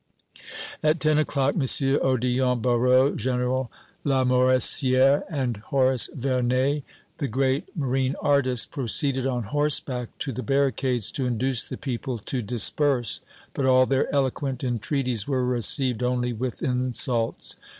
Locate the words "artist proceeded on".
8.19-9.43